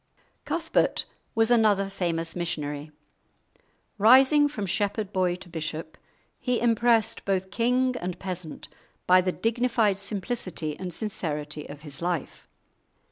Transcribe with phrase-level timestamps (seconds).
[0.45, 1.05] Cuthbert
[1.35, 2.89] was another famous missionary.
[3.99, 5.95] Rising from shepherd boy to bishop,
[6.39, 8.67] he impressed both king and peasant
[9.05, 12.47] by the dignified simplicity and sincerity of his life.